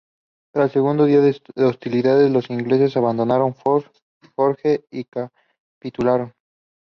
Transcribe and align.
Pero 0.51 0.63
al 0.63 0.71
segundo 0.71 1.05
día 1.05 1.21
de 1.21 1.39
hostilidades, 1.63 2.31
los 2.31 2.49
ingleses 2.49 2.97
abandonaron 2.97 3.53
Fort 3.53 3.85
George 4.35 4.83
y 4.89 5.05
capitularon. 5.05 6.33